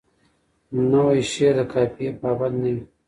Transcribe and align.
نوی 0.91 1.19
شعر 1.31 1.53
د 1.57 1.61
قافیه 1.71 2.11
پابند 2.21 2.55
نه 2.63 2.69
وي. 2.75 2.83